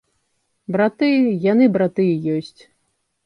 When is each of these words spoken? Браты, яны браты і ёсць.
Браты, 0.75 1.09
яны 1.51 1.65
браты 1.75 2.03
і 2.13 2.17
ёсць. 2.39 2.61